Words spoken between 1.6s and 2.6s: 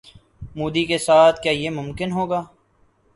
ممکن ہوگا؟